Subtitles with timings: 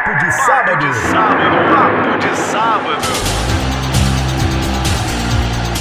[0.00, 0.86] Papo de sábado.
[1.74, 3.02] Papo de sábado.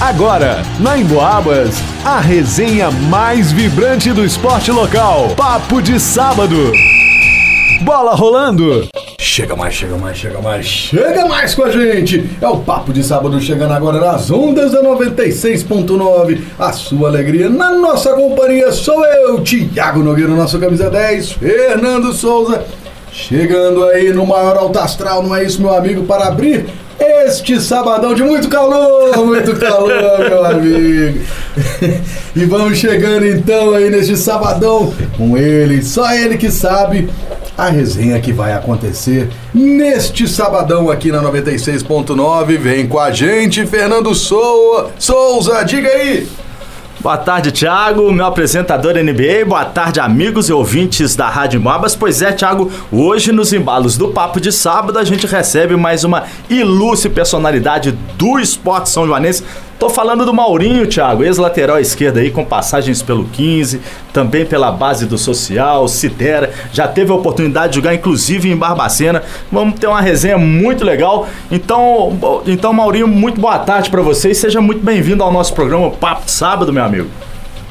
[0.02, 5.30] Agora, na Emboabas, a resenha mais vibrante do esporte local.
[5.38, 6.74] Papo de sábado.
[7.82, 8.90] Bola rolando.
[9.18, 12.30] Chega mais, chega mais, chega mais, chega mais com a gente!
[12.42, 16.42] É o Papo de Sábado chegando agora nas ondas da 96.9.
[16.58, 22.66] A sua alegria na nossa companhia sou eu, Tiago Nogueira, nosso camisa 10, Fernando Souza.
[23.28, 26.66] Chegando aí no maior alto astral, não é isso, meu amigo, para abrir
[27.00, 31.20] este sabadão de muito calor, muito calor, meu amigo.
[32.36, 37.10] E vamos chegando então aí neste sabadão com ele, só ele que sabe
[37.58, 42.58] a resenha que vai acontecer neste sabadão aqui na 96.9.
[42.58, 46.26] Vem com a gente, Fernando Sou- Souza, diga aí.
[47.02, 49.46] Boa tarde, Thiago, meu apresentador NBA.
[49.48, 51.96] Boa tarde, amigos e ouvintes da Rádio Mobas.
[51.96, 56.26] Pois é, Thiago, hoje nos embalos do Papo de Sábado a gente recebe mais uma
[56.50, 59.46] ilustre personalidade do esporte são joanense.
[59.80, 63.80] Tô falando do Maurinho, Thiago, ex-lateral esquerda aí com passagens pelo 15,
[64.12, 66.52] também pela base do Social, Citera.
[66.74, 69.24] Já teve a oportunidade de jogar inclusive em Barbacena.
[69.50, 71.30] Vamos ter uma resenha muito legal.
[71.50, 75.90] Então, então Maurinho, muito boa tarde para você e seja muito bem-vindo ao nosso programa
[75.92, 77.08] Papo de Sábado, meu amigo.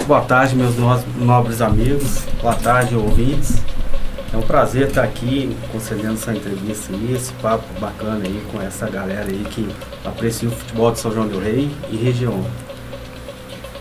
[0.06, 2.22] Boa tarde, meus no- nobres amigos.
[2.40, 3.56] Boa tarde, ouvintes.
[4.32, 8.88] É um prazer estar aqui concedendo essa entrevista aí, esse papo bacana aí com essa
[8.88, 9.66] galera aí que
[10.04, 12.44] aprecia o futebol de São João do Rei e região.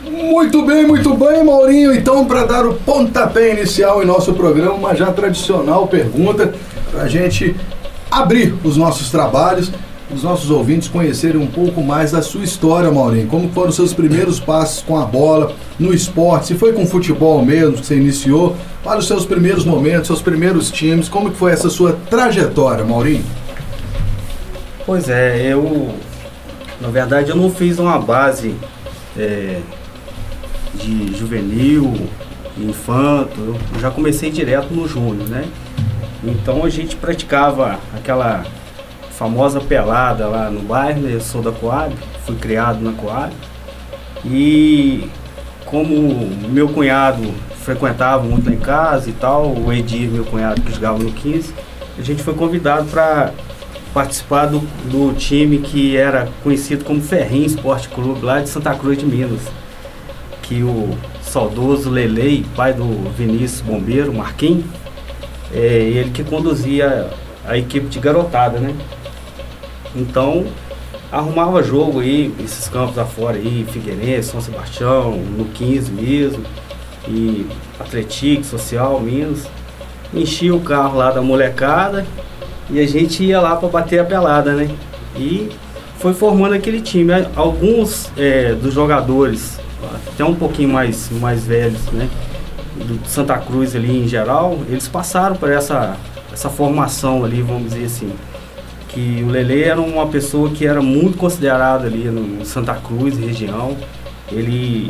[0.09, 1.93] Muito bem, muito bem, Maurinho.
[1.93, 6.53] Então, para dar o pontapé inicial em nosso programa, uma já tradicional pergunta
[6.91, 7.53] para a gente
[8.09, 9.69] abrir os nossos trabalhos,
[10.09, 13.27] os nossos ouvintes conhecerem um pouco mais da sua história, Maurinho.
[13.27, 16.47] Como foram os seus primeiros passos com a bola no esporte?
[16.47, 18.55] Se foi com futebol mesmo que você iniciou?
[18.83, 23.23] Para os seus primeiros momentos, seus primeiros times, como que foi essa sua trajetória, Maurinho?
[24.85, 25.93] Pois é, eu
[26.79, 28.55] na verdade eu não fiz uma base
[29.17, 29.59] é,
[30.75, 32.07] de juvenil,
[32.57, 35.45] infanto, eu já comecei direto no júnior, né?
[36.23, 38.45] Então a gente praticava aquela
[39.17, 41.11] famosa pelada lá no bairro, né?
[41.11, 43.33] eu sou da Coab, fui criado na Coab.
[44.23, 45.09] E
[45.65, 47.33] como meu cunhado
[47.63, 51.51] frequentava muito em casa e tal, o Edir, meu cunhado que jogava no 15,
[51.97, 53.31] a gente foi convidado para
[53.91, 58.99] participar do, do time que era conhecido como Ferrinho Esporte Clube, lá de Santa Cruz
[58.99, 59.41] de Minas.
[60.43, 62.85] Que o saudoso Lelei, pai do
[63.17, 64.65] Vinícius Bombeiro, Marquinhos,
[65.51, 67.09] é ele que conduzia
[67.47, 68.75] a equipe de garotada, né?
[69.97, 70.45] Então,
[71.11, 76.43] arrumava jogo aí, esses campos afora aí, Figueirense, São Sebastião, no 15 mesmo,
[77.07, 77.47] e
[77.79, 79.47] Atlético, Social, Minas.
[80.13, 82.05] Enchia o carro lá da molecada
[82.69, 84.69] e a gente ia lá para bater a pelada, né?
[85.15, 85.49] E
[85.97, 87.11] foi formando aquele time.
[87.35, 89.59] Alguns é, dos jogadores,
[90.13, 92.09] até um pouquinho mais, mais velhos, né?
[92.75, 95.97] Do Santa Cruz ali em geral, eles passaram por essa,
[96.31, 98.13] essa formação ali, vamos dizer assim.
[98.97, 103.77] Que o Lele era uma pessoa que era muito considerada ali no Santa Cruz, região.
[104.31, 104.89] Ele,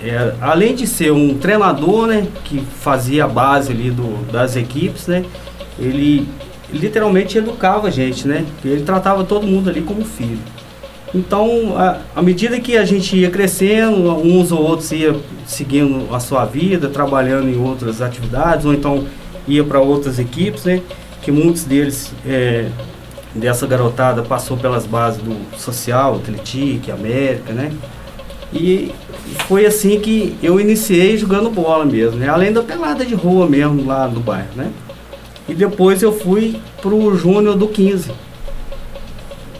[0.00, 2.26] é, além de ser um treinador, né?
[2.42, 5.26] Que fazia a base ali do, das equipes, né?
[5.78, 6.26] Ele
[6.72, 8.46] literalmente educava a gente, né?
[8.64, 10.40] Ele tratava todo mundo ali como filho.
[11.14, 11.74] Então,
[12.16, 16.88] à medida que a gente ia crescendo, uns ou outros ia seguindo a sua vida,
[16.88, 19.04] trabalhando em outras atividades, ou então
[19.46, 20.80] ia para outras equipes, né?
[21.20, 22.68] Que muitos deles, é,
[23.34, 27.72] dessa garotada, passou pelas bases do Social, Atlético, América, né?
[28.52, 28.92] E
[29.48, 32.28] foi assim que eu iniciei jogando bola mesmo, né?
[32.28, 34.70] Além da pelada de rua mesmo lá no bairro, né?
[35.48, 38.12] E depois eu fui pro Júnior do 15.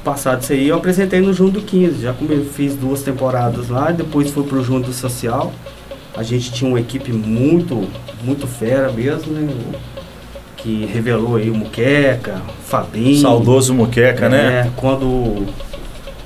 [0.05, 2.03] Passado isso aí, eu apresentei no Júnior do 15.
[2.03, 2.15] Já
[2.55, 5.53] fiz duas temporadas lá, depois fui pro Júnior do Social.
[6.17, 7.89] A gente tinha uma equipe muito,
[8.23, 9.49] muito fera mesmo, né?
[10.65, 13.21] O- Que revelou aí o Muqueca, Fabinho.
[13.21, 14.67] Saudoso Muqueca, né?
[14.67, 15.47] É, quando o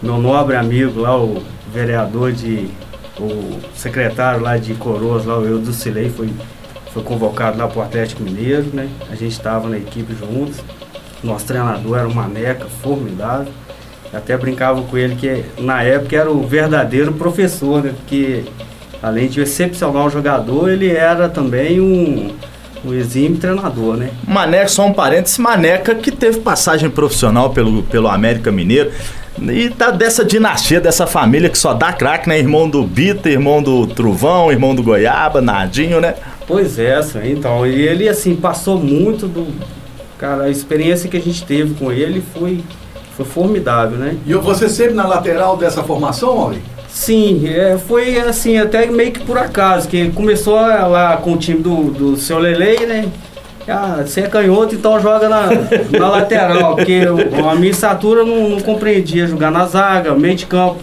[0.03, 1.43] meu nobre amigo lá, o
[1.73, 2.69] vereador de.
[3.19, 6.29] o secretário lá de Coroas, lá, o Eudo Cilei, foi,
[6.95, 8.89] foi convocado lá pro Atlético Mineiro, né?
[9.11, 10.59] A gente estava na equipe juntos.
[11.23, 13.53] Nosso treinador era um maneca formidável.
[14.15, 17.93] Até brincava com ele que na época era o verdadeiro professor, né?
[17.93, 18.45] Porque
[19.03, 22.31] além de um excepcional jogador, ele era também um,
[22.85, 24.11] um exímio treinador, né?
[24.27, 28.91] Maneca, só um parênteses, Maneca que teve passagem profissional pelo, pelo América Mineiro.
[29.41, 32.39] E tá dessa dinastia, dessa família que só dá craque, né?
[32.39, 36.15] Irmão do Bita, irmão do Truvão, irmão do Goiaba, Nadinho, né?
[36.47, 39.47] Pois é, então, e ele assim passou muito do,
[40.19, 42.61] Cara, a experiência que a gente teve com ele foi,
[43.17, 44.17] foi formidável, né?
[44.27, 46.61] E você sempre na lateral dessa formação, Mauri?
[46.99, 51.61] Sim, é, foi assim, até meio que por acaso, que começou lá com o time
[51.63, 53.05] do, do seu Lele, né?
[53.69, 55.47] Ah, você é canhoto, então joga na,
[55.97, 60.47] na lateral, porque o- a minha estatura não, não compreendia jogar na zaga, meio de
[60.47, 60.79] campo.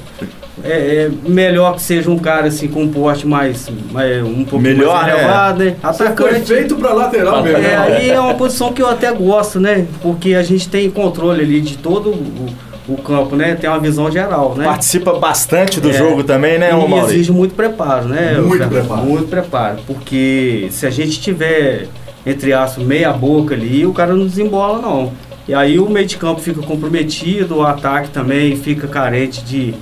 [0.63, 4.59] É, é melhor que seja um cara assim com um porte mais, mais um pouco
[4.63, 5.19] Melhor, mais né?
[5.19, 5.75] elevado, né?
[5.83, 6.45] Você foi Atacante.
[6.47, 7.57] feito pra lateral mesmo.
[7.57, 7.77] É, né?
[7.77, 9.85] aí é uma posição que eu até gosto, né?
[10.01, 12.47] Porque a gente tem controle ali de todo o,
[12.87, 13.55] o campo, né?
[13.55, 14.65] Tem uma visão geral, né?
[14.65, 15.93] Participa bastante do É.
[15.93, 18.33] jogo também, né, E exige muito preparo, né?
[18.37, 18.69] Muito Fernando?
[18.71, 19.01] preparo.
[19.01, 19.77] Muito preparo.
[19.87, 21.87] Porque se a gente tiver,
[22.25, 25.11] entre aspas, meia boca ali, o cara não desembola, não.
[25.47, 29.73] E aí o meio de campo fica comprometido, o ataque também fica carente de,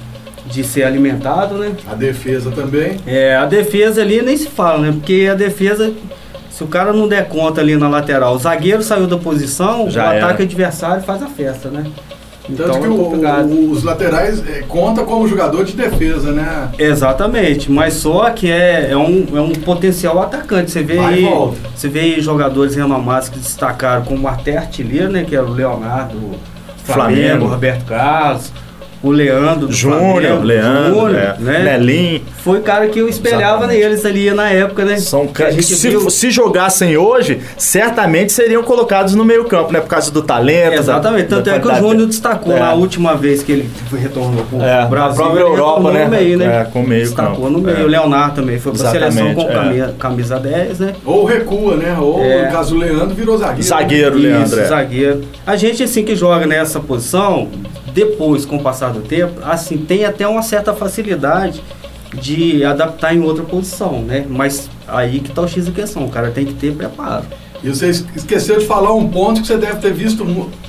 [0.45, 1.71] de ser alimentado, né?
[1.89, 2.97] A defesa também.
[3.07, 4.91] É, a defesa ali nem se fala, né?
[4.91, 5.94] Porque a defesa,
[6.49, 10.09] se o cara não der conta ali na lateral, o zagueiro saiu da posição, Já
[10.09, 10.25] o era.
[10.25, 11.85] ataque adversário faz a festa, né?
[12.57, 16.69] Tanto que o- os laterais é, conta como jogador de defesa, né?
[16.78, 20.69] Exatamente, mas só que é, é, um, é um potencial atacante.
[20.72, 21.57] Você vê Vai aí, volta.
[21.74, 25.24] você vê aí jogadores renomados que destacaram como até artilheiro, né?
[25.24, 26.19] Que era o Leonardo,
[26.84, 27.45] Flamengo, Flamengo.
[27.48, 28.51] Roberto Carlos,
[29.03, 31.77] o Leandro do Júnior, Flamengo, Leandro, Júnior, é, né?
[31.77, 32.21] Nelim.
[32.38, 33.79] Foi cara que eu espelhava Exatamente.
[33.83, 34.95] neles ali na época, né?
[34.97, 39.25] São Que a caras que gente se, viu- se jogassem hoje, certamente seriam colocados no
[39.25, 39.79] meio campo, né?
[39.81, 40.73] Por causa do talento.
[40.79, 41.75] Exatamente, da- tanto da é que o.
[41.75, 42.59] Júnior destacou É.
[42.59, 45.11] na última vez que ele retornou com É, o Brasil.
[45.11, 46.03] a própria ele Europa, né?
[46.06, 46.61] no meio, né?
[46.61, 47.49] É, com o meio Destacou campo.
[47.49, 47.77] no meio.
[47.77, 47.83] É.
[47.83, 49.81] O Leonardo também foi pra seleção com Exatamente, é.
[49.81, 50.94] camisa, camisa 10, né?
[51.06, 51.95] Ou recua, né?
[51.99, 52.45] Ou, É.
[52.45, 53.63] no caso, o Leandro virou zagueiro.
[53.63, 54.45] Zagueiro, Leandro.
[54.47, 54.65] Isso, é.
[54.65, 55.21] zagueiro.
[55.45, 57.49] A gente, assim, que joga nessa posição,
[57.94, 61.63] depois, com o passar do tempo, assim, tem até uma certa facilidade
[62.13, 64.25] de adaptar em outra posição, né?
[64.30, 67.24] Mas aí que tá o X da questão, o cara tem que ter preparo.
[67.63, 70.25] E você es- esqueceu de falar um ponto que você deve ter visto,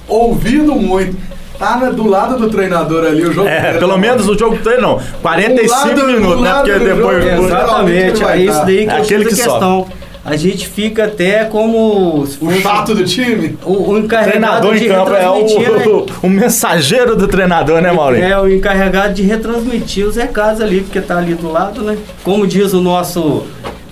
[0.09, 1.17] ouvido muito.
[1.59, 3.49] Tá do lado do treinador ali, o jogo.
[3.49, 5.01] É, pelo menos o jogo treino não.
[5.23, 6.53] 45 Do lado- do minutos, né?
[6.55, 7.25] Porque depois.
[7.25, 9.87] jogo, Exatamente, é isso daí que É é X da que questão.
[10.25, 13.59] A gente fica até como O chato do time.
[13.63, 15.87] o, o encarregado treinador de em campo é retransmitir, né?
[15.87, 18.25] o, o mensageiro do treinador, né, Maurício?
[18.25, 21.99] É, o encarregado de retransmitir os recados ali, porque tá ali do lado, né?
[22.23, 23.43] Como diz o nosso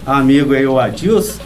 [0.06, 1.38] amigo aí, o Adilson,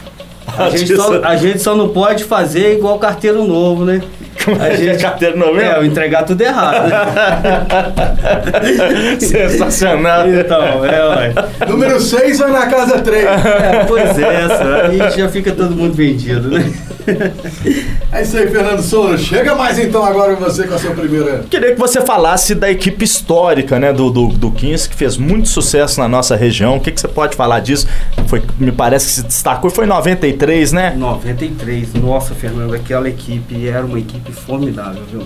[0.56, 4.00] a gente, só, a gente só não pode fazer igual carteiro novo, né?
[4.46, 6.88] Como é que é carteiro novo É, eu entregar tudo errado.
[9.18, 10.28] Sensacional.
[10.28, 11.34] então, é, ué.
[11.68, 13.24] Número 6 vai na casa 3.
[13.24, 16.72] É, pois é, aí já fica todo mundo vendido, né?
[18.12, 19.18] É isso aí, Fernando Souza.
[19.18, 21.44] Chega mais então agora você com a sua primeira.
[21.48, 25.48] Queria que você falasse da equipe histórica, né, do, do, do 15, que fez muito
[25.48, 26.76] sucesso na nossa região.
[26.76, 27.86] O que, que você pode falar disso?
[28.26, 30.94] Foi, me parece que se destacou, foi em 93, né?
[30.96, 35.22] 93, nossa, Fernando, aquela equipe era uma equipe formidável, viu?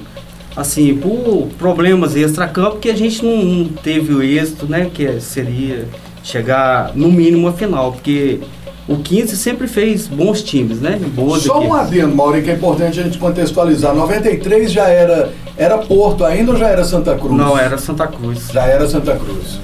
[0.57, 4.91] Assim, por problemas extra-campo que a gente não, não teve o êxito, né?
[4.93, 5.87] Que seria
[6.23, 8.41] chegar no mínimo a final, porque
[8.89, 10.99] o 15 sempre fez bons times, né?
[11.15, 13.95] Boas Só um adendo, Mauro, que é importante a gente contextualizar.
[13.95, 17.37] 93 já era, era Porto ainda ou já era Santa Cruz?
[17.37, 18.49] Não, era Santa Cruz.
[18.53, 19.61] Já era Santa Cruz.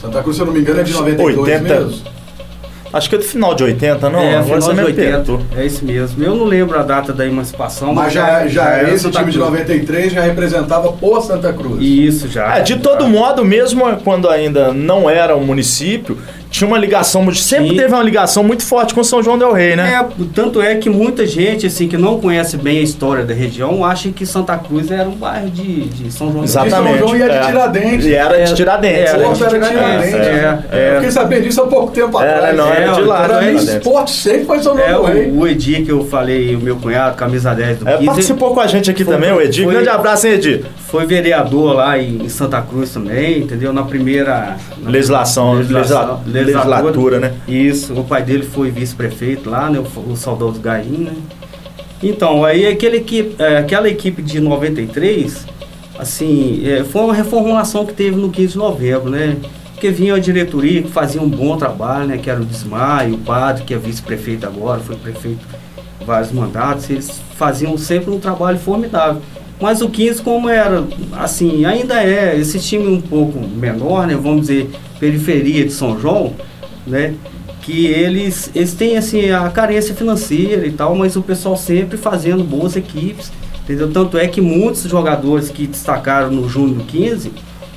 [0.00, 1.62] Santa Cruz, se eu não me engano, é de 92 80.
[1.62, 2.02] mesmo.
[2.94, 4.20] Acho que é do final de 80, não?
[4.20, 5.08] é, final de me 80.
[5.08, 5.42] apertou.
[5.56, 6.22] É isso mesmo.
[6.22, 9.38] Eu não lembro a data da emancipação, Mas já, já, era esse Santa time de
[9.38, 9.50] Cruz.
[9.50, 11.82] 93 já representava por Santa Cruz.
[11.82, 12.56] Isso, já.
[12.58, 16.16] É, de todo modo, mesmo quando ainda não era um município,
[16.54, 17.76] tinha uma ligação, sempre Sim.
[17.76, 19.92] teve uma ligação muito forte com São João del Rei, né?
[20.00, 23.84] É, tanto é que muita gente assim que não conhece bem a história da região
[23.84, 26.44] acha que Santa Cruz era um bairro de, de São João.
[26.44, 26.68] del Rei.
[26.68, 26.98] Exatamente.
[27.00, 27.40] São João ia de é.
[27.40, 28.06] Tiradentes.
[28.06, 28.98] E era de Tiradentes.
[29.00, 29.24] Era né?
[29.24, 30.90] Era de Tiradentes, é, é.
[30.90, 32.56] Eu fiquei sabendo disso há pouco tempo Era, atrás.
[32.56, 33.16] não, era É, de lá.
[33.16, 33.74] tanto Pra é mim, Tiradentes.
[33.74, 35.30] esporte sempre foi São É, João do Rei.
[35.30, 38.54] o, o Edi que eu falei, o meu cunhado, camisa 10 do É, 15, participou
[38.54, 39.64] com a gente aqui Foi- também, o Edir.
[39.64, 40.64] foi- Grande abraço, hein, Edir?
[40.86, 43.72] foi vereador lá em, em Santa Cruz também, entendeu?
[43.72, 47.34] Na primeira na- Legislação, legisla- legislatura, né?
[47.48, 49.78] Isso, o pai dele foi vice-prefeito lá, né?
[49.78, 51.12] O, o saudoso Gaim, né?
[52.02, 55.46] Então, aí aquele equipe, é, aquela equipe de 93,
[55.98, 59.36] assim, é, foi uma reformulação que teve no 15 de novembro, né?
[59.72, 62.18] Porque vinha a diretoria que fazia um bom trabalho, né?
[62.18, 65.44] Que era o Desmaio, o padre, que é vice-prefeito agora, foi prefeito
[66.04, 69.22] vários mandatos, eles faziam sempre um trabalho formidável.
[69.60, 74.14] Mas o 15, como era, assim, ainda é esse time um pouco menor, né?
[74.14, 76.32] Vamos dizer, periferia de São João,
[76.86, 77.14] né?
[77.62, 82.44] Que eles, eles têm, assim, a carência financeira e tal, mas o pessoal sempre fazendo
[82.44, 83.32] boas equipes,
[83.62, 83.90] entendeu?
[83.90, 87.32] Tanto é que muitos jogadores que destacaram no Júnior 15,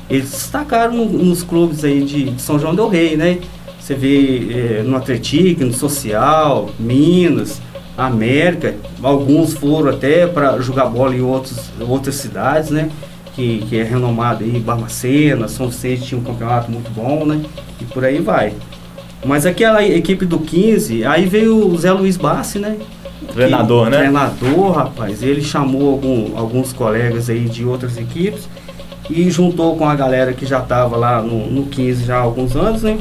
[0.10, 3.38] eles destacaram no- nos clubes aí de, de São João del Rei, né?
[3.80, 7.62] Você vê eh, no Atlético, no Social, Minas,
[7.98, 12.90] América, alguns foram até para jogar bola em outros, outras cidades, né?
[13.34, 17.42] Que, que é renomado aí, Barbacena, São Vicente tinha um campeonato muito bom, né?
[17.82, 18.54] E por aí vai.
[19.26, 22.78] Mas aquela equipe do 15, aí veio o Zé Luiz Bassi, né?
[23.34, 23.98] Treinador, Que- né?
[23.98, 25.22] Treinador, rapaz.
[25.24, 28.48] Ele chamou algum- alguns colegas aí de outras equipes
[29.10, 32.56] e juntou com a galera que já estava lá no, no 15 já há alguns
[32.56, 32.98] anos, né?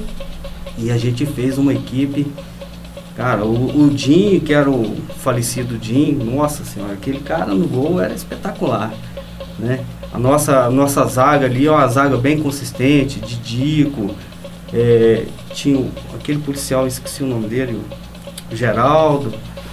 [0.79, 2.27] E a gente fez uma equipe.
[3.17, 8.01] Cara, o, o Dinho, que era o falecido Dinho, nossa senhora, aquele cara no gol
[8.01, 8.93] era espetacular,
[9.59, 9.81] né?
[10.13, 14.11] A nossa, a nossa zaga ali é uma zaga bem consistente, de Dico,
[14.73, 15.83] é, tinha
[16.15, 17.81] aquele policial, esqueci o nome dele,
[18.53, 19.33] o Geraldo,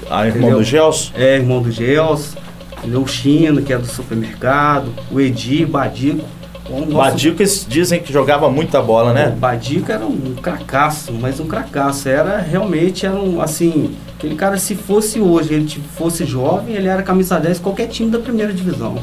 [0.10, 0.58] A irmão Entendeu?
[0.60, 1.12] do Gelson.
[1.16, 2.36] é irmão do Gels,
[2.78, 3.02] entendeu?
[3.02, 6.26] o Chino, que é do supermercado, o Edi, Badico.
[6.76, 9.30] O nosso- Badico dizem que jogava muita bola, o né?
[9.38, 12.10] Badico era um cracaço, mas um cracaço.
[12.10, 16.88] Era realmente, era um, assim, aquele cara, se fosse hoje, ele tipo, fosse jovem, ele
[16.88, 18.96] era camisa 10 de qualquer time da primeira divisão.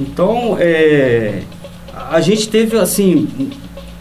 [0.00, 1.42] Então, é,
[2.10, 3.28] a gente teve, assim,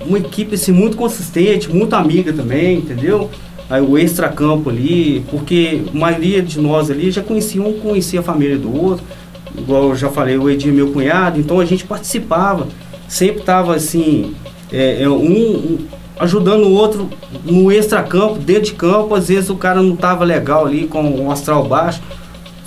[0.06, 3.30] uma equipe assim, muito consistente, muito amiga também, entendeu?
[3.70, 8.24] Aí o extracampo ali, porque a maioria de nós ali já conhecia um, conhecia a
[8.24, 9.04] família do outro.
[9.58, 12.68] Igual eu já falei, o Edir é meu cunhado, então a gente participava.
[13.08, 14.36] Sempre estava assim,
[14.72, 15.78] é, é, um, um
[16.20, 17.10] ajudando o outro
[17.44, 21.32] no extracampo, dentro de campo, às vezes o cara não estava legal ali com o
[21.32, 22.02] astral baixo,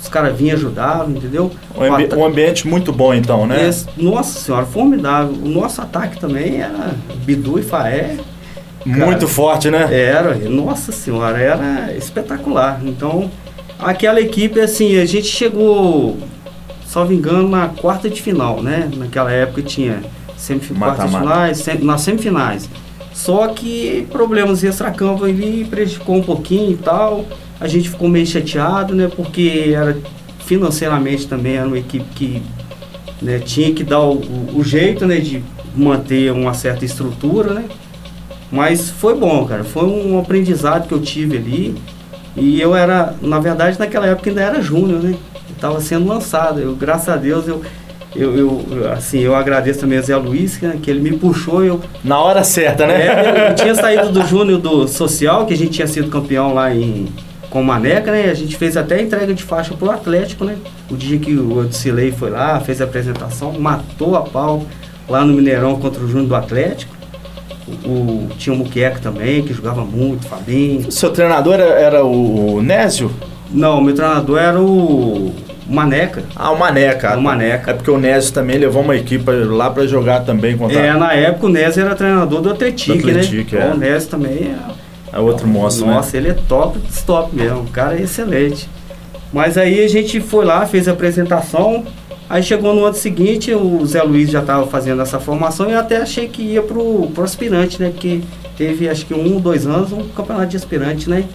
[0.01, 1.51] os caras vinham ajudavam, entendeu?
[1.77, 3.67] Um, ambi- um ambiente muito bom, então, né?
[3.67, 5.33] esse- nossa senhora, formidável.
[5.43, 8.17] O nosso ataque também era Bidu e Faé.
[8.83, 9.87] Muito forte, né?
[9.91, 12.81] Era, nossa senhora, era espetacular.
[12.83, 13.29] Então,
[13.77, 16.17] aquela equipe, assim, a gente chegou,
[16.91, 18.89] salvo engano, na quarta de final, né?
[18.97, 20.01] Naquela época tinha
[20.37, 22.69] semif quartas finais, sem- nas semifinais.
[23.13, 27.25] Só que problemas extracampo ali prejudicou um pouquinho e tal.
[27.59, 29.09] A gente ficou meio chateado, né?
[29.15, 29.97] Porque era
[30.45, 32.41] financeiramente também era uma equipe que
[33.21, 35.17] né, tinha que dar o, o- o jeito, né?
[35.17, 35.41] De
[35.75, 37.65] manter uma certa estrutura, né?
[38.51, 39.63] Mas foi bom, cara.
[39.63, 41.75] Foi um aprendizado que eu tive ali.
[42.35, 45.15] E eu era, na verdade, naquela época ainda era júnior, né?
[45.55, 46.59] Estava sendo lançado.
[46.59, 47.61] Eu, graças a Deus, eu,
[48.15, 48.35] eu,
[48.71, 51.63] eu, assim, eu agradeço também ao Zé Luiz, que, que ele me puxou.
[51.63, 53.07] Eu, Na hora certa, né?
[53.07, 56.73] é, eu tinha saído do júnior do social, que a gente tinha sido campeão lá
[56.73, 57.07] em
[57.49, 58.29] com Maneca, né?
[58.29, 60.55] A gente fez até a entrega de faixa pro Atlético, né?
[60.89, 64.63] O dia que o Odicilei foi lá, fez a apresentação, matou a pau
[65.09, 66.95] lá no Mineirão contra o Júnior do Atlético.
[67.85, 70.89] O, o- tinha o Muqueca também, que jogava muito, Fabinho.
[70.93, 73.11] Seu treinador era, era o o Nésio?
[73.51, 75.33] Não, meu treinador era o
[75.67, 76.23] Maneca.
[76.35, 77.17] Ah, o Maneca.
[77.17, 77.71] O Maneca.
[77.71, 81.13] É porque o Nésio também levou uma equipe lá pra jogar também contra É, na
[81.13, 83.67] época o Nésio era treinador do Atlético, Do Atlético, né?
[83.67, 83.73] é.
[83.73, 84.55] O Nésio também é
[85.11, 85.93] a outro monstro, né?
[85.93, 87.61] Nossa, ele é top top mesmo.
[87.61, 88.69] O cara é excelente.
[89.33, 91.85] Mas aí a gente foi lá, fez a apresentação.
[92.29, 95.79] Aí chegou no ano seguinte, o Zé Luiz já estava fazendo essa formação e eu
[95.79, 97.89] até achei que ia pro, pro aspirante, né?
[97.89, 98.21] Porque
[98.57, 101.25] teve acho que um, dois anos, um campeonato de aspirante, né?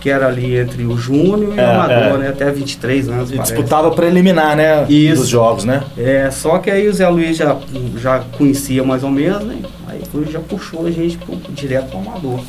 [0.00, 2.18] Que era ali entre o Júnior e É, o Amador, é.
[2.18, 2.28] né?
[2.28, 3.30] Até 23 anos.
[3.30, 3.52] E parece.
[3.52, 4.86] disputava preliminar, né?
[4.88, 5.22] Isso.
[5.22, 5.82] Dos jogos, né?
[5.96, 7.56] É, só que aí o Zé Luiz já,
[7.96, 9.58] já conhecia mais ou menos, né?
[9.88, 12.40] Aí foi, já puxou a gente pro, direto pro Amador.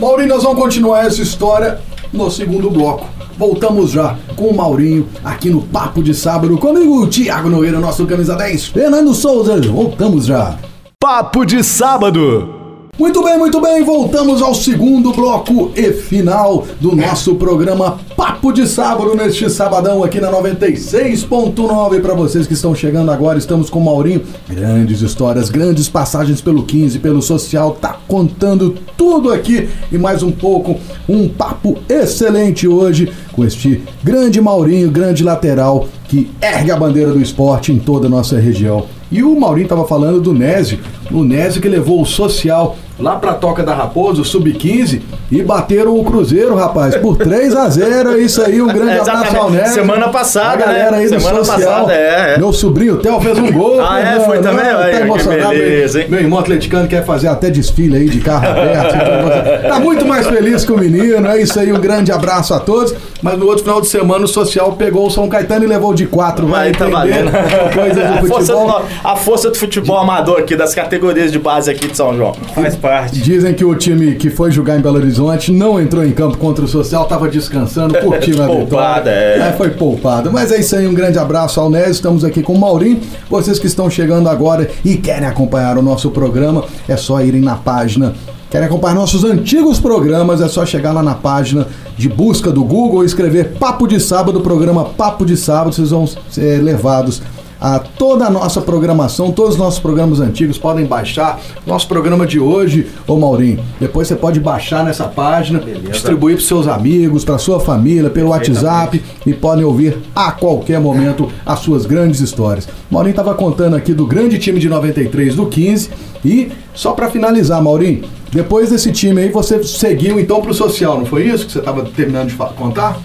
[0.00, 1.80] Maurinho, nós vamos continuar essa história
[2.12, 3.06] no segundo bloco.
[3.36, 6.56] Voltamos já com o Maurinho aqui no Papo de Sábado.
[6.58, 8.66] Comigo, o Thiago Nogueira, nosso camisa 10.
[8.66, 10.56] Fernando Souza, voltamos já.
[11.00, 12.67] Papo de sábado.
[12.98, 18.66] Muito bem, muito bem, voltamos ao segundo bloco e final do nosso programa Papo de
[18.66, 23.84] Sábado neste sabadão aqui na 96.9 para vocês que estão chegando agora, estamos com o
[23.84, 30.24] Maurinho, grandes histórias, grandes passagens pelo 15, pelo social, tá contando tudo aqui e mais
[30.24, 30.76] um pouco,
[31.08, 37.22] um papo excelente hoje com este grande Maurinho, grande lateral que ergue a bandeira do
[37.22, 38.86] esporte em toda a nossa região.
[39.10, 40.80] E o Maurinho estava falando do Nésio,
[41.12, 45.00] o Nésio que levou o social lá pra Toca da Raposa, o Sub-15,
[45.30, 49.00] e bateram o Cruzeiro, rapaz, por 3 a 0 É isso aí, um grande É,
[49.00, 49.50] abraço ao.
[49.68, 50.98] Semana passada, a galera né?
[50.98, 51.72] aí do Semana social.
[51.84, 52.38] passada, é, é.
[52.38, 53.80] Meu sobrinho Theo fez um gol.
[53.80, 54.20] Ah, é?
[54.20, 54.64] Foi também?
[54.64, 54.74] né?
[54.76, 55.50] Aí, Tá emocionado.
[55.50, 56.06] beleza, hein?
[56.08, 58.94] Meu irmão atleticano quer fazer até desfile aí de carro aberto.
[58.96, 62.58] então, tá muito mais feliz que o menino, é isso aí, um grande abraço a
[62.60, 62.94] todos.
[63.22, 66.06] Mas no outro final de semana o social pegou o São Caetano e levou de
[66.06, 67.30] 4, vai Aí tá valendo.
[67.74, 68.82] coisas do a, força do, futebol.
[69.04, 72.32] a força do futebol amador aqui, das categorias de base aqui de São João.
[72.54, 72.87] Faz parte.
[73.12, 76.64] Dizem que o time que foi jogar em Belo Horizonte não entrou em campo contra
[76.64, 78.66] o Social, estava descansando, curtindo a vitória.
[78.66, 79.54] Poupada, é.
[79.56, 80.32] foi poupado.
[80.32, 81.92] Mas é isso aí, um grande abraço ao Nésio.
[81.92, 83.00] Estamos aqui com o Maurinho.
[83.28, 87.56] Vocês que estão chegando agora e querem acompanhar o nosso programa, é só irem na
[87.56, 88.14] página.
[88.50, 91.66] Querem acompanhar nossos antigos programas, é só chegar lá na página
[91.98, 96.62] de busca do Google, escrever Papo de Sábado, programa Papo de Sábado, vocês vão ser
[96.62, 97.20] levados
[97.60, 101.40] a toda a nossa programação, todos os nossos programas antigos podem baixar.
[101.66, 105.90] Nosso programa de hoje, ô Maurinho, depois você pode baixar nessa página, Beleza.
[105.90, 111.30] distribuir para seus amigos, para sua família, pelo WhatsApp e podem ouvir a qualquer momento
[111.44, 112.68] as suas grandes histórias.
[112.90, 115.90] Maurinho estava contando aqui do grande time de 93 do 15
[116.24, 121.06] e só para finalizar, Maurinho, depois desse time aí você seguiu então pro social, não
[121.06, 122.98] foi isso que você estava terminando de contar?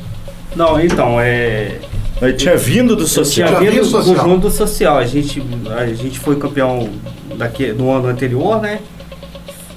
[0.56, 1.80] Não, então, é.
[2.24, 3.48] Ele tinha vindo do Eu social.
[3.48, 4.16] tinha Já vindo do social?
[4.26, 4.98] conjunto social.
[4.98, 5.44] A gente,
[5.78, 6.90] a gente foi campeão
[7.38, 8.80] daqui, do ano anterior, né?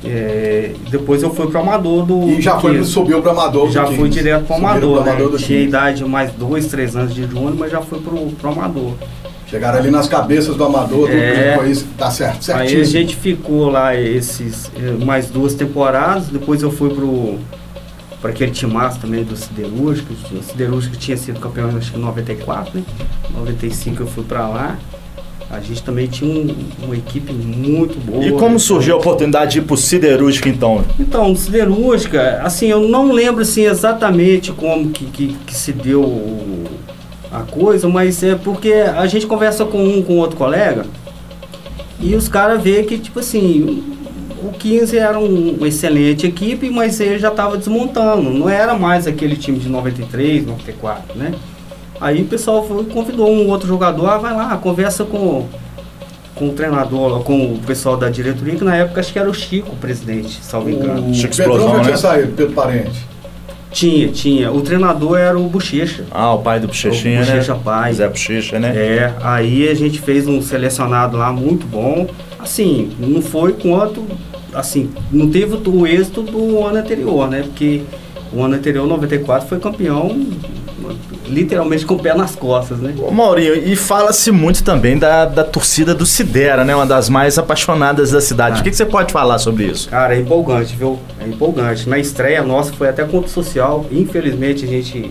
[0.05, 2.29] É, depois eu fui pro Amador do.
[2.29, 2.91] E já do foi, 15.
[2.91, 3.67] subiu pro Amador.
[3.67, 3.97] do Já 15.
[3.97, 5.33] fui direto pro Amador, pro Amador né?
[5.33, 5.69] do Tinha 15.
[5.69, 8.93] idade de mais dois, três anos de júnior, mas já fui pro, pro Amador.
[9.51, 11.53] Chegaram ali nas cabeças do Amador, do É.
[11.55, 12.81] grupo aí, tá certo, Aí certinho.
[12.83, 17.39] a gente ficou lá esses eh, mais duas temporadas, depois eu fui pro
[18.27, 22.77] para aquele timaço também do Siderúrgico, o Siderúrgico tinha sido campeão acho que em 94,
[22.77, 22.83] né?
[23.33, 24.77] 95 eu fui pra lá.
[25.49, 26.53] A gente também tinha um-
[26.83, 28.25] uma equipe muito boa.
[28.25, 30.85] E como surgiu a oportunidade de ir pro Siderúrgico então?
[30.99, 36.65] Então, Siderúrgica, assim, eu não lembro assim, exatamente como que, que, que se deu
[37.31, 40.85] a coisa, mas é porque a gente conversa com um com outro colega
[42.01, 43.85] e os caras vê que, tipo assim,
[44.47, 49.07] o 15 era um- uma excelente equipe, mas ele já estava desmontando, não era mais
[49.07, 51.33] aquele time de 93, 94, né?
[52.01, 55.47] Aí o pessoal foi, convidou um outro jogador, ah, vai lá, conversa com,
[56.35, 59.35] com o treinador, com o pessoal da diretoria, que na época acho que era o
[59.35, 61.09] Chico, o presidente, salvo engano.
[61.11, 61.97] O Chico Explosão, já tinha né?
[61.97, 63.07] saído, Pedro Parente.
[63.71, 64.51] Tinha, tinha.
[64.53, 66.05] O treinador era o Bochecha.
[66.11, 67.33] Ah, o pai do Bochechinha, O né?
[67.33, 67.93] Bochecha pai.
[67.93, 68.69] Zé Bochecha, né?
[68.75, 72.07] É, aí a gente fez um selecionado lá muito bom.
[72.39, 74.03] Assim, não foi quanto.
[74.57, 77.43] Assim, não teve o êxito do ano anterior, né?
[77.43, 77.83] Porque
[78.33, 80.27] o ano anterior, 94, foi campeão
[81.27, 82.95] literalmente com o pé nas costas, né?
[82.99, 86.75] Ô Maurinho, e fala-se muito também da, da torcida do Sidera, né?
[86.75, 88.57] Uma das mais apaixonadas da cidade.
[88.57, 88.61] Ah.
[88.61, 89.89] O que, que você pode falar sobre isso?
[89.89, 90.99] Cara, é empolgante, viu?
[91.21, 91.89] É empolgante.
[91.89, 93.85] Na estreia nossa foi até contra o social.
[93.91, 95.11] Infelizmente a gente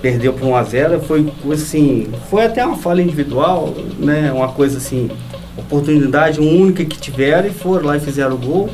[0.00, 1.00] perdeu por 1x0.
[1.00, 2.08] Foi assim.
[2.30, 4.30] Foi até uma falha individual, né?
[4.32, 5.10] Uma coisa assim.
[5.58, 8.70] Oportunidade única que tiveram e foram lá e fizeram o gol.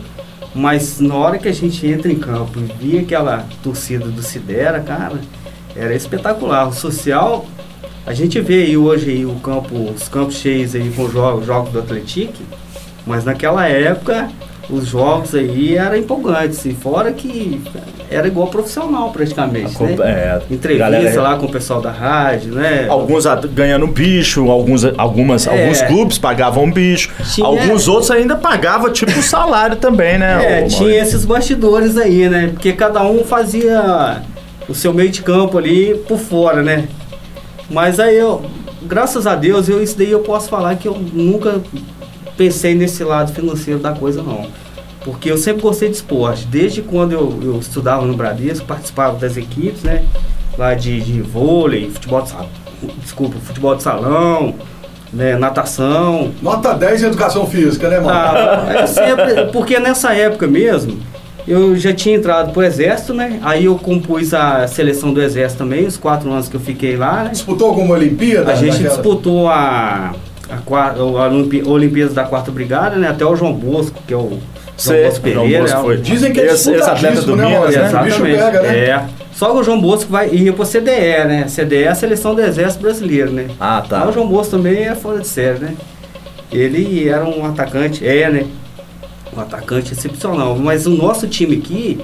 [0.54, 4.78] Mas na hora que a gente entra em campo e via aquela torcida do Sidera,
[4.80, 5.18] cara,
[5.74, 6.68] era espetacular.
[6.68, 7.46] O social,
[8.06, 11.72] a gente vê aí hoje aí o campo, os campos cheios aí com jogos, jogos
[11.72, 12.42] do Atlético,
[13.04, 14.30] mas naquela época
[14.70, 16.64] os jogos aí eram empolgantes.
[16.64, 17.60] E fora que
[18.10, 19.96] era igual profissional praticamente, né?
[20.02, 22.86] É, Entrevista galera- lá com o pessoal da rádio, né?
[22.88, 25.50] Alguns ganhando bicho, alguns, algumas, É.
[25.50, 30.60] alguns clubes pagavam bicho, Tinha- alguns outros ainda pagavam tipo salário também, né?
[30.60, 32.50] É, ô, tinha esses bastidores aí, né?
[32.52, 34.22] Porque cada um fazia
[34.68, 36.84] o seu meio de campo ali por fora, né?
[37.70, 38.42] Mas aí eu,
[38.82, 41.60] graças a Deus, eu, isso daí eu posso falar que eu nunca
[42.36, 44.46] pensei nesse lado financeiro da coisa, não.
[45.04, 46.46] Porque eu sempre gostei de esporte.
[46.46, 50.02] Desde quando eu, eu estudava no Bradesco, participava das equipes, né?
[50.56, 52.48] Lá de, de vôlei, futebol de salão,
[53.02, 54.54] desculpa, futebol de salão,
[55.12, 55.36] né?
[55.36, 56.30] natação.
[56.40, 58.10] Nota 10 em educação física, né, mano?
[58.18, 60.98] Ah, sempre, porque nessa época mesmo,
[61.46, 63.38] eu já tinha entrado pro exército, né?
[63.42, 67.24] Aí eu compus a seleção do exército também, os quatro anos que eu fiquei lá,
[67.24, 67.30] né?
[67.30, 68.52] Disputou alguma Olimpíada?
[68.52, 70.14] A gente naquela- disputou a,
[70.48, 73.08] a, a Olimpíadas da Quarta Brigada, né?
[73.08, 74.38] Até o João Bosco, que é o
[74.76, 75.60] Cê- João Pereira.
[75.62, 75.96] Bosco é o-.
[75.98, 77.82] Dizem que é Esse- esse atleta do né, Minas, né?
[78.00, 78.38] O bicho Exatamente.
[78.38, 78.78] pega, né?
[78.78, 79.04] É.
[79.32, 81.46] Só que o João Bosco vai ia pro CDE, né?
[81.48, 83.48] CDE é a seleção do Exército Brasileiro, né?
[83.58, 84.00] Ah, tá.
[84.00, 85.74] Mas o João Bosco também é fora de série, né?
[86.52, 88.46] Ele era um atacante, é, né?
[89.36, 90.56] Um atacante excepcional.
[90.56, 92.00] Mas o nosso time aqui,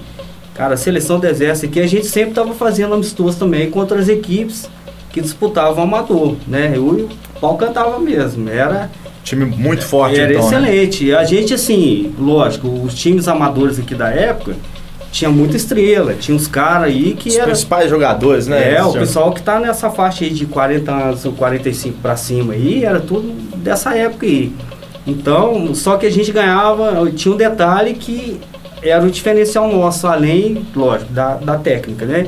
[0.55, 4.09] cara, a seleção do Exército aqui, a gente sempre tava fazendo amistoso também contra as
[4.09, 4.69] equipes
[5.13, 6.73] que disputavam amador, né?
[6.75, 7.09] Eu, e o
[7.41, 8.49] pau cantava mesmo.
[8.49, 8.91] Era
[9.23, 10.51] Time muito forte, era então.
[10.51, 10.57] né?
[10.75, 11.15] excelente.
[11.15, 14.55] A gente, assim, lógico, os times amadores aqui da época
[15.13, 16.15] tinha muita estrela.
[16.15, 17.47] Tinha uns caras aí que Os era.
[17.47, 18.75] principais jogadores, né?
[18.75, 22.17] É, o Esse- pessoal que tá nessa faixa aí de 40 anos ou 45 pra
[22.17, 24.53] cima aí, era tudo dessa época aí.
[25.07, 28.39] Então, só que a gente ganhava, tinha um detalhe que
[28.83, 32.27] era o diferencial nosso, além, lógico, da, da técnica, né?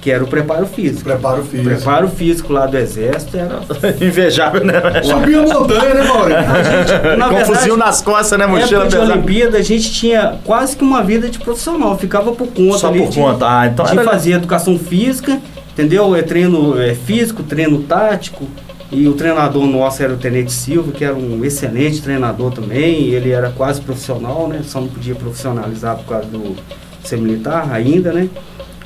[0.00, 1.04] Que era o preparo físico.
[1.04, 1.68] Preparo O físico.
[1.68, 3.60] preparo físico lá do exército era
[4.00, 4.74] Invejável, né?
[5.02, 6.40] Subiu a montanha, né, Maurício?
[7.18, 8.46] Na Com verdade, fuzil nas costas, né?
[8.46, 9.12] Mochila pesada.
[9.12, 13.00] Olimpíada, a gente tinha quase que uma vida de profissional, ficava por conta Só ali
[13.00, 13.46] por de, conta.
[13.46, 15.38] Ah, então de era- fazer educação física,
[15.72, 16.16] entendeu?
[16.16, 18.46] É treino é, físico, treino tático.
[18.90, 23.08] E o treinador nosso era o Tenente Silva, que era um excelente treinador também.
[23.10, 24.62] Ele era quase profissional, né?
[24.64, 26.56] Só não podia profissionalizar por causa do
[27.04, 28.28] ser militar ainda, né?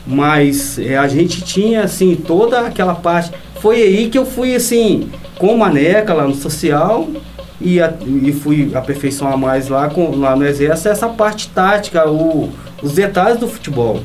[0.07, 3.31] Mas é, a gente tinha, assim, toda aquela parte.
[3.61, 7.09] Foi aí que eu fui, assim, com Maneca lá no social
[7.61, 12.51] e, a- e fui aperfeiçoar mais lá, com, lá no Exército essa parte tática, o,
[12.83, 14.01] os detalhes do futebol.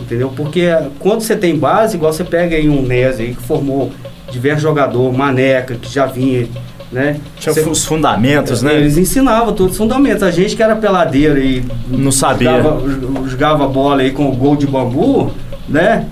[0.00, 0.30] Entendeu?
[0.34, 0.66] Porque
[0.98, 3.92] quando você tem base, igual você pega aí um NES aí que formou
[4.30, 6.48] diversos jogadores, Maneca, que já vinha,
[6.92, 7.18] né?
[7.38, 8.74] Tinha Você- os fundamentos, né?
[8.76, 10.22] Eles ensinavam todos os fundamentos.
[10.22, 12.50] A gente que era peladeira e Não sabia.
[12.62, 15.30] jogava, jogava bola aí com o gol de bambu,
[15.68, 16.06] né?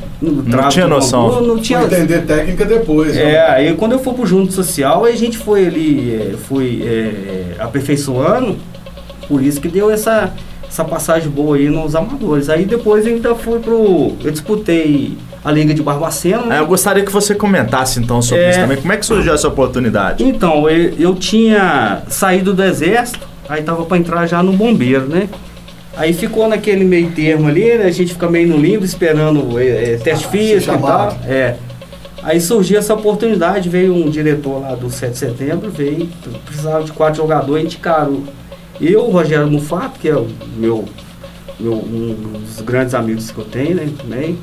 [0.50, 1.28] Trato tinha noção.
[1.30, 1.78] bambu, não tinha.
[1.80, 3.16] Vou entender técnica depois.
[3.16, 3.38] É, né?
[3.48, 7.54] aí quando eu fui pro Junto Social, aí a gente foi ali, é, foi é,
[7.60, 8.56] aperfeiçoando,
[9.28, 10.32] por isso que deu essa,
[10.68, 12.48] essa passagem boa aí nos amadores.
[12.48, 14.12] Aí depois eu ainda fui pro.
[14.24, 16.42] Eu disputei a Liga de Barbacena.
[16.46, 16.58] né?
[16.58, 18.50] Eu gostaria que você comentasse então sobre É.
[18.50, 18.76] isso também.
[18.78, 20.24] Como é que surgiu essa oportunidade?
[20.24, 25.28] Então, eu, eu tinha saído do exército, aí tava para entrar já no bombeiro, né?
[25.96, 27.84] Aí ficou naquele meio termo ali, né?
[27.84, 31.18] A gente fica meio no limbo esperando é, é, teste Ah, físico e tal.
[31.26, 31.54] É.
[32.22, 36.08] Aí surgiu essa oportunidade, veio um diretor lá do 7 de setembro, veio,
[36.46, 38.22] precisava de quatro jogadores, indicaram
[38.80, 40.26] eu, o Rogério Mufato, que é o
[40.56, 40.86] meu,
[41.60, 43.88] meu um dos grandes amigos que eu tenho, né?
[43.98, 44.38] Também,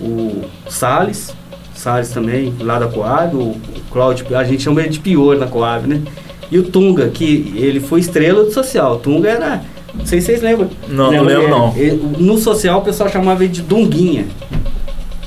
[0.00, 1.34] o Salles,
[1.74, 3.56] Salles também, lá da Coab, o
[3.90, 6.02] Cláudio, a gente chama ele de Pior na Coab, né?
[6.50, 8.94] E o Tunga, que ele foi estrela do social.
[8.94, 9.62] O Tunga era.
[9.94, 10.68] Não sei se vocês lembram.
[10.88, 11.74] Não, não lembro, não.
[11.76, 14.26] ele- no social o pessoal chamava ele de Dunguinha.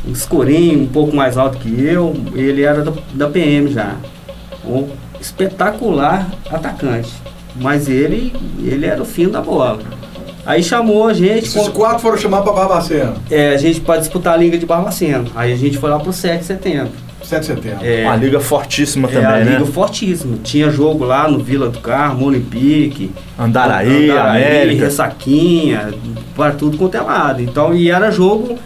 [0.08, 2.16] Um escurinho, um pouco mais alto que eu.
[2.34, 3.96] Ele era da, da PM já.
[4.66, 4.88] Um
[5.20, 7.10] espetacular atacante.
[7.60, 8.32] Mas ele,
[8.64, 9.80] ele era o fim da bola.
[10.50, 11.46] Aí chamou a gente.
[11.46, 13.14] Esses com- quatro foram chamar pra Barbacena.
[13.30, 15.26] é, a gente para disputar a Liga de Barbacena.
[15.36, 16.92] Aí a gente foi lá pro 7 de setembro.
[17.22, 17.86] 7 de setembro.
[17.86, 19.52] É, Uma liga fortíssima é, também, a né?
[19.60, 20.38] liga fortíssima.
[20.44, 24.86] Tinha jogo lá no Vila do Carmo, Olympique, Andaraí, América.
[24.86, 25.94] Ressaquinha,
[26.36, 27.42] para tudo quanto é lado.
[27.44, 28.58] Então, e era jogo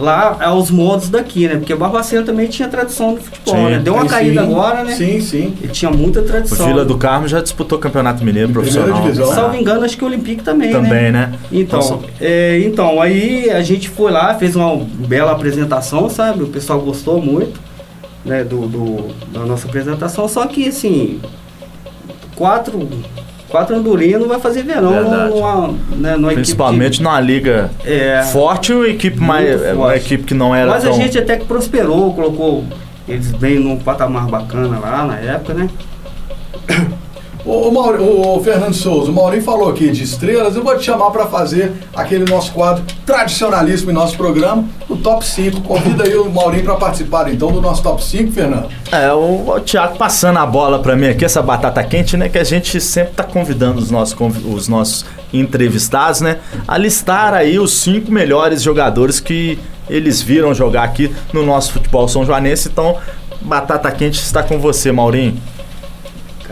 [0.00, 1.56] lá aos modos daqui, né?
[1.56, 3.70] Porque Barbacena também tinha tradição do futebol, Tinha.
[3.70, 3.78] né?
[3.78, 4.94] Deu uma Tem caída sim, agora, né?
[4.94, 5.54] Sim, sim.
[5.62, 6.66] E tinha muita O tradição.
[6.66, 9.02] Vila do Carmo já disputou o Campeonato Mineiro profissional.
[9.02, 9.26] divisão.
[9.26, 10.80] Salvo engano, acho que o Olympique também, né?
[10.80, 11.32] Também, né?
[11.52, 11.98] Então, Nossa.
[12.20, 16.42] é, então, aí a gente foi lá, fez uma bela apresentação, sabe?
[16.42, 17.60] O pessoal gostou muito
[18.24, 21.20] né, do, do- da nossa apresentação, só que assim,
[22.36, 22.88] quatro,
[23.50, 25.30] quatro andorinhas não vai fazer verão Verdade.
[25.34, 29.60] numa, né, numa Principalmente numa liga equipe de, é, forte ou equipe mais.
[29.60, 29.96] Uma forte.
[29.98, 30.92] equipe que não era Mas tão.
[30.92, 32.64] a gente até que prosperou, colocou
[33.08, 35.68] eles bem num patamar bacana lá na época, né?
[37.50, 40.54] Ô, ô, Fernando Souza, o Maurinho falou aqui de estrelas.
[40.54, 45.26] Eu vou te chamar para fazer aquele nosso quadro tradicionalíssimo em nosso programa, o Top
[45.26, 45.60] 5.
[45.62, 48.68] Convida aí o Maurinho para participar então do nosso Top 5, Fernando.
[48.92, 52.28] É, o, o Thiago passando a bola pra mim aqui, essa batata quente, né?
[52.28, 56.38] Que a gente sempre tá convidando os nossos, os nossos entrevistados, né?
[56.68, 59.58] A listar aí os cinco melhores jogadores que
[59.88, 62.68] eles viram jogar aqui no nosso futebol são joanense.
[62.68, 62.96] Então,
[63.40, 65.36] batata quente está com você, Maurinho.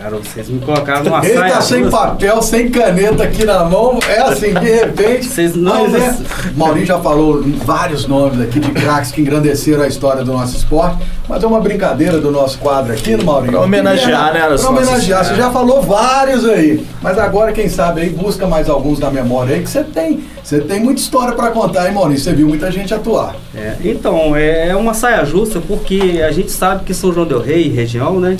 [0.00, 1.98] Cara, vocês me colocaram numa Ele saia tá sem justa.
[1.98, 3.98] papel, sem caneta aqui na mão.
[4.08, 5.26] É assim, de repente.
[5.26, 6.16] Vocês não- Mas é.
[6.56, 10.98] Maurinho já falou vários nomes aqui de craques que engrandeceram a história do nosso esporte.
[11.28, 13.52] Mas é uma brincadeira do nosso quadro aqui, no Maurinho.
[13.52, 15.24] Pra homenagear, né, os Pra homenagear.
[15.24, 16.86] Você já falou vários aí.
[17.02, 20.22] Mas agora, quem sabe aí, busca mais alguns na memória aí, que você tem.
[20.42, 22.18] Você tem muita história pra contar, hein, Maurinho?
[22.18, 23.34] Você viu muita gente atuar.
[23.54, 27.68] É, então, é uma saia justa porque a gente sabe que São João Del Rei,
[27.68, 28.36] região, né?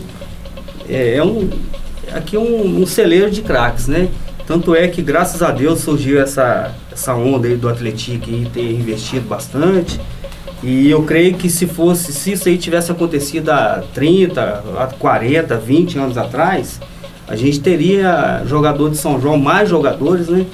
[0.89, 1.49] É, é um,
[2.13, 4.09] aqui é um, um celeiro de craques, né?
[4.47, 8.73] Tanto é que, graças a Deus, surgiu essa, essa onda aí do Atlético aí ter
[8.73, 10.01] investido bastante.
[10.63, 15.57] E eu creio que se fosse, se isso aí tivesse acontecido há 30, há 40,
[15.57, 16.81] 20 anos atrás,
[17.29, 20.47] a gente teria jogador de São João, mais jogadores, né?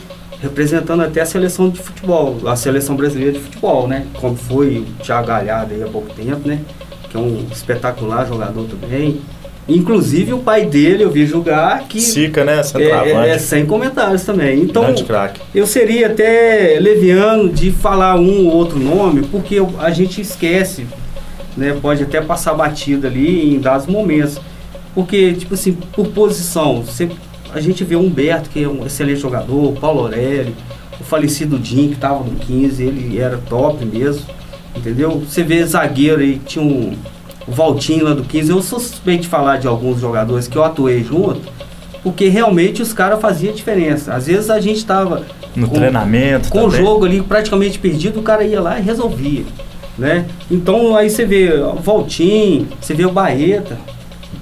[0.42, 4.06] Representando até a seleção de futebol, a seleção brasileira de futebol, né?
[4.20, 6.60] Como foi o Thiago Galhardo aí há pouco tempo, né?
[7.08, 9.22] Que é um espetacular jogador também.
[9.66, 12.60] Inclusive o pai dele eu vi jogar que Sica, né?
[12.74, 14.60] é, é, é sem comentários também.
[14.60, 14.84] Então,
[15.54, 20.86] eu seria até leviano de falar um ou outro nome, porque a gente esquece,
[21.56, 21.76] né?
[21.80, 24.38] Pode até passar batido ali em dados momentos.
[24.94, 27.08] Porque, tipo assim, por posição, você,
[27.52, 30.54] a gente vê o Humberto, que é um excelente jogador, o Paulo Aurélio,
[31.00, 34.24] o falecido Jim, que estava no 15, ele era top mesmo,
[34.76, 35.20] entendeu?
[35.20, 36.92] Você vê zagueiro aí, que tinha um,
[37.46, 40.64] o Valtinho lá do 15, eu sou suspeito de falar de alguns jogadores que eu
[40.64, 41.40] atuei junto,
[42.02, 44.14] porque realmente os caras faziam diferença.
[44.14, 45.22] Às vezes a gente estava
[45.56, 49.44] No treinamento com o jogo ali praticamente perdido, o cara ia lá e resolvia,
[49.96, 50.26] né?
[50.50, 53.78] Então aí você vê o Valtim, você vê o Baeta,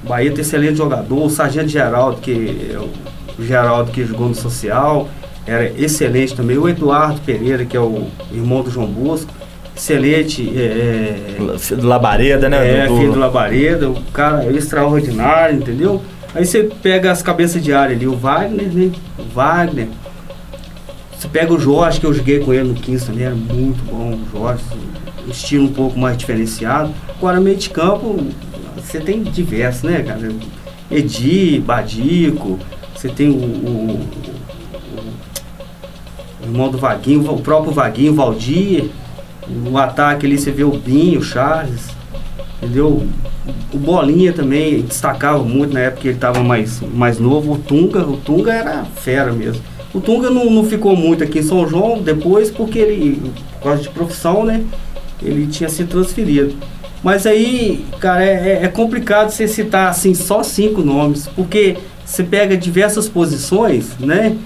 [0.04, 5.08] o Baeta excelente jogador, o Sargento Geraldo, que é o Geraldo que jogou no social,
[5.46, 9.32] era excelente também, o Eduardo Pereira, que é o irmão do João Bosco,
[9.76, 10.52] excelente.
[10.56, 11.36] É,
[11.80, 12.84] Labareda, né?
[12.84, 16.02] é, do- filho do Labareda, o cara é extraordinário, entendeu?
[16.34, 18.90] Aí você pega as cabeças de área ali, o Wagner, né?
[19.18, 19.88] O Wagner.
[21.18, 24.14] Você pega o Jorge, que eu joguei com ele no 15 também, era muito bom
[24.14, 24.62] o Jorge,
[25.26, 26.92] um estilo um pouco mais diferenciado.
[27.16, 28.18] Agora, meio de campo,
[28.76, 30.30] você tem diversos, né, cara?
[30.90, 32.58] Edi, Badico,
[32.94, 34.00] você tem o, o-
[34.96, 38.86] o- o irmão do Vaguinho, o próprio Vaguinho, o Valdir.
[39.70, 41.88] O ataque ali você vê o Binho, o Charles,
[42.62, 43.06] entendeu?
[43.72, 47.52] O Bolinha também destacava muito na época que ele estava mais, mais novo.
[47.54, 49.62] O Tunga, o Tunga era fera mesmo.
[49.92, 53.20] O Tunga não, não ficou muito aqui em São João depois porque ele,
[53.54, 54.62] por causa de profissão, né?
[55.20, 56.54] Ele tinha se transferido.
[57.02, 62.22] Mas aí, cara, é, é- é complicado você citar assim só cinco nomes, porque você
[62.22, 64.36] pega diversas posições, né?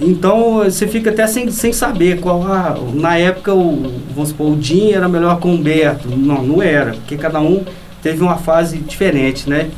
[0.00, 2.76] Então você fica até sem, sem saber qual a.
[2.94, 6.08] Na época, o, vamos supor, o Dinho era melhor com o Humberto.
[6.08, 7.64] Não, não era, porque cada um
[8.02, 9.68] teve uma fase diferente, né?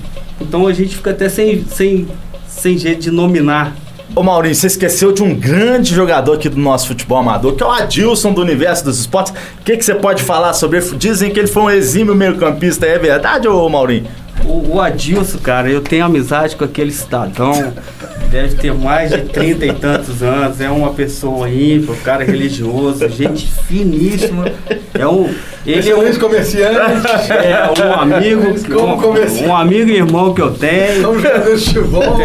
[0.41, 2.07] Então a gente fica até sem, sem,
[2.47, 3.75] sem jeito de nominar.
[4.15, 7.67] Ô Maurinho, você esqueceu de um grande jogador aqui do nosso futebol amador, que é
[7.67, 9.33] o Adilson do Universo dos Esportes.
[9.61, 10.97] O que, que você pode falar sobre ele?
[10.97, 14.07] Dizem que ele foi um exímio meio-campista, é verdade, ô Maurinho?
[14.45, 17.73] O, o Adilson, cara, eu tenho amizade com aquele cidadão.
[18.31, 20.61] Deve ter mais de trinta e tantos anos.
[20.61, 24.45] É uma pessoa ímpar, um cara religioso, gente finíssima.
[24.95, 25.35] É um.
[25.67, 26.77] Ele é um, comerciante.
[27.33, 28.55] é um amigo.
[28.73, 29.09] Como.
[29.09, 31.11] Um, um amigo e irmão que eu tenho.
[31.11, 31.21] Um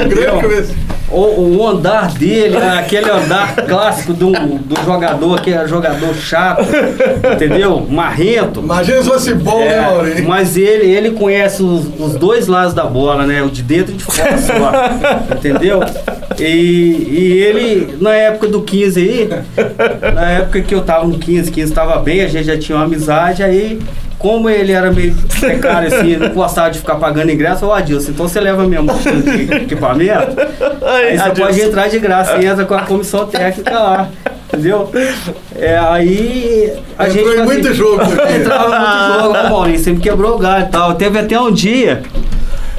[0.09, 0.92] grande comerciante.
[1.09, 6.65] O, o andar dele, é aquele andar clássico do, do jogador, que é jogador chato,
[7.33, 7.85] entendeu?
[7.87, 8.61] Marrento.
[8.61, 10.27] Imagina se fosse bom, né, É, Maurinho?
[10.27, 13.43] mas ele, ele conhece os, os dois lados da bola, né?
[13.43, 15.35] O de dentro e de fora só.
[15.35, 15.81] entendeu?
[16.39, 19.29] E, e ele, na época do 15 aí,
[20.13, 22.85] na época que eu tava no 15, 15 tava bem, a gente já tinha uma
[22.85, 23.79] amizade, aí,
[24.23, 28.25] como ele era meio precário assim, não gostava de ficar pagando ingresso, ô Adilson, então
[28.25, 30.39] você leva minha mochila de equipamento,
[30.81, 34.09] aí você pode entrar de graça e entra com a comissão técnica lá.
[34.47, 34.89] Entendeu?
[35.57, 37.41] É, aí a Entrou gente.
[37.41, 38.01] em muito jogo.
[38.33, 40.93] Entrava muito jogo com o Maurinho, sempre quebrou o galho e tal.
[40.93, 42.03] Teve até um dia.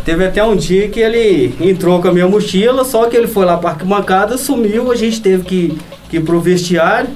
[0.05, 3.45] Teve até um dia que ele entrou com a minha mochila, só que ele foi
[3.45, 5.79] lá para arquibancada, sumiu, a gente teve que,
[6.09, 7.09] que ir pro vestiário.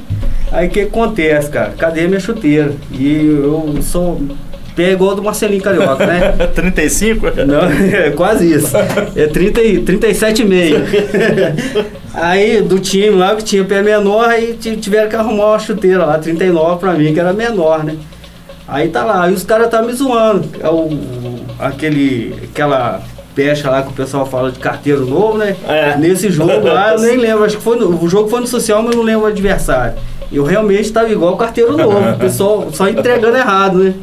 [0.51, 1.73] Aí o que acontece, cara?
[1.77, 2.73] Cadê minha chuteira?
[2.93, 4.21] E eu sou
[4.75, 6.33] pé igual do Marcelinho Carioca, né?
[6.55, 7.27] 35?
[7.47, 8.77] Não, é quase isso.
[9.17, 10.77] É 30, e- 37,5.
[12.15, 16.05] Aí do time lá que tinha pé menor, aí ti- tiveram que arrumar uma chuteira
[16.05, 17.97] lá, 39 pra mim, que era menor, né?
[18.67, 20.49] Aí tá lá, aí os caras tá me zoando.
[20.61, 20.89] É o,
[21.61, 23.01] aquele, aquela
[23.37, 25.55] pecha lá que o pessoal fala de carteiro novo, né?
[25.69, 25.97] É.
[25.97, 28.83] Nesse jogo lá, eu nem lembro, acho que foi no, o jogo foi no social,
[28.83, 29.95] mas eu não lembro o adversário.
[30.31, 33.95] Eu realmente tava igual carteiro novo, o pessoal só entregando errado, né?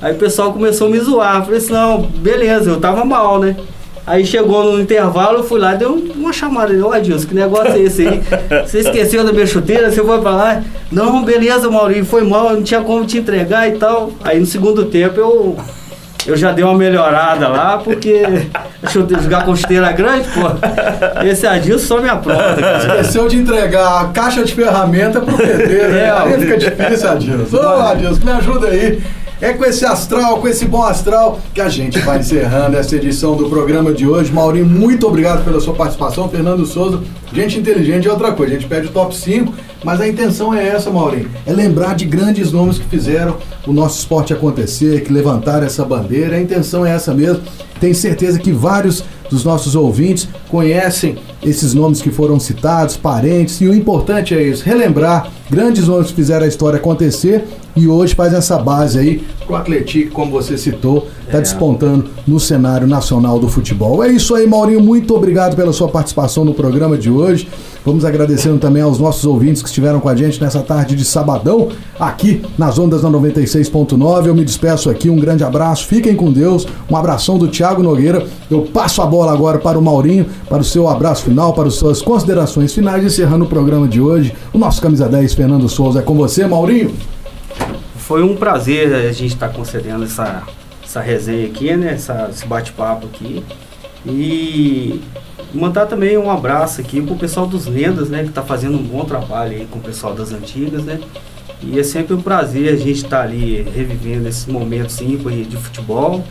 [0.00, 1.44] Aí o pessoal começou a me zoar.
[1.44, 3.56] Falei assim, não, beleza, eu tava mal, né?
[4.06, 6.72] Aí chegou no intervalo, eu fui lá, deu uma chamada.
[6.86, 8.22] Ô Adilson, que negócio é esse aí?
[8.64, 9.90] Você esqueceu da minha chuteira?
[9.90, 10.62] Você foi pra lá?
[10.92, 14.12] Não, beleza, Maurinho, foi mal, não tinha como te entregar e tal.
[14.22, 15.56] Aí no segundo tempo eu,
[16.26, 18.22] eu já dei uma melhorada lá, porque
[19.22, 21.22] jogar com chuteira grande, pô.
[21.24, 22.78] Esse Adilson só me apronta, cara.
[22.78, 25.92] Esqueceu de entregar a caixa de ferramenta pro pedreiro.
[25.92, 26.04] né?
[26.06, 26.38] É, Aí ó.
[26.38, 27.56] fica difícil, Adilson.
[27.56, 29.00] Ô, Adilson, me ajuda aí.
[29.38, 33.36] É com esse astral, com esse bom astral, que a gente vai encerrando essa edição
[33.36, 34.32] do programa de hoje.
[34.32, 36.26] Maurinho, muito obrigado pela sua participação.
[36.26, 37.02] Fernando Souza,
[37.34, 38.54] gente inteligente é outra coisa.
[38.54, 39.52] A gente pede o top 5,
[39.84, 41.28] mas a intenção é essa, Maurinho.
[41.44, 46.36] É lembrar de grandes nomes que fizeram o nosso esporte acontecer, que levantaram essa bandeira.
[46.36, 47.42] A intenção é essa mesmo.
[47.78, 53.66] Tenho certeza que vários dos nossos ouvintes conhecem esses nomes que foram citados, parentes, e
[53.66, 57.44] o importante é isso, relembrar grandes nomes que fizeram a história acontecer
[57.76, 62.86] e hoje faz essa base aí pro Atlético, como você citou, tá despontando no cenário
[62.86, 64.02] nacional do futebol.
[64.02, 67.48] É isso aí, Maurinho, muito obrigado pela sua participação no programa de hoje.
[67.84, 71.68] Vamos agradecendo também aos nossos ouvintes que estiveram com a gente nessa tarde de sabadão,
[72.00, 74.26] aqui nas ondas da 96.9.
[74.26, 78.26] Eu me despeço aqui, um grande abraço, fiquem com Deus, um abração do Thiago Nogueira.
[78.50, 81.74] Eu passo a bola agora para o Maurinho, para o seu abraço final, para as
[81.74, 84.34] suas considerações finais, encerrando o programa de hoje.
[84.52, 86.90] O nosso camisa 10, Fernando Souza, é com você, Maurinho.
[88.06, 90.44] Foi um prazer a gente estar concedendo essa,
[90.80, 91.94] essa resenha aqui, né?
[91.94, 93.42] Essa, esse bate-papo aqui.
[94.06, 95.00] E
[95.52, 98.22] mandar também um abraço aqui pro pessoal dos Lendas, né?
[98.22, 101.00] Que tá fazendo um bom trabalho aí com o pessoal das antigas, né?
[101.60, 106.22] E é sempre um prazer a gente estar ali revivendo esses momentos ímpares de futebol.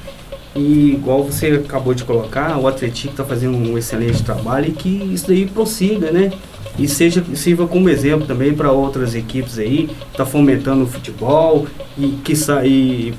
[0.56, 5.14] E igual você acabou de colocar, o Atlético está fazendo um excelente trabalho e que
[5.14, 6.32] isso daí prossiga, né?
[6.78, 11.66] E seja, sirva como exemplo também para outras equipes aí, está fomentando o futebol
[11.98, 12.34] e que
[12.66, 13.14] e,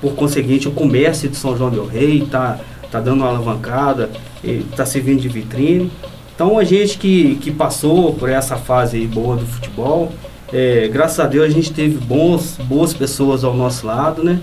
[0.00, 4.10] por conseguinte o comércio de São João del Rei está tá dando uma alavancada,
[4.44, 5.90] está servindo de vitrine.
[6.34, 10.12] Então a gente que, que passou por essa fase boa do futebol,
[10.52, 14.40] é, graças a Deus a gente teve bons, boas pessoas ao nosso lado, né?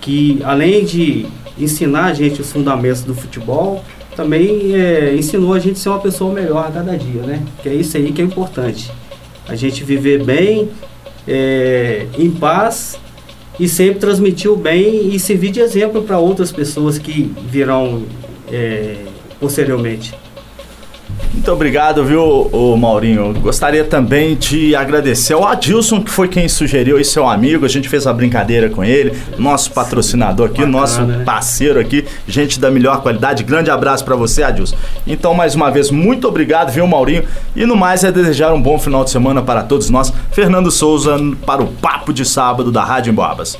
[0.00, 1.26] Que além de
[1.58, 6.00] ensinar a gente os fundamentos do futebol, também é, ensinou a gente a ser uma
[6.00, 7.42] pessoa melhor a cada dia, né?
[7.62, 8.90] Que é isso aí que é importante.
[9.46, 10.70] A gente viver bem,
[11.26, 12.98] é, em paz
[13.58, 18.02] e sempre transmitir o bem e servir de exemplo para outras pessoas que virão
[18.50, 18.96] é,
[19.38, 20.14] posteriormente.
[21.44, 23.34] Muito obrigado, viu, o Maurinho.
[23.38, 27.66] Gostaria também de agradecer ao Adilson, que foi quem sugeriu esse seu amigo.
[27.66, 31.22] A gente fez uma brincadeira com ele, nosso patrocinador aqui, Bacana, nosso né?
[31.22, 33.42] parceiro aqui, gente da melhor qualidade.
[33.42, 34.74] Grande abraço para você, Adilson.
[35.06, 37.24] Então, mais uma vez, muito obrigado, viu, Maurinho?
[37.54, 40.10] E no mais é desejar um bom final de semana para todos nós.
[40.32, 43.58] Fernando Souza para o Papo de Sábado da Rádio Emboabas.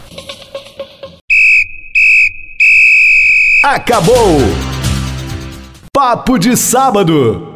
[3.62, 4.38] Acabou!
[5.92, 7.53] Papo de Sábado.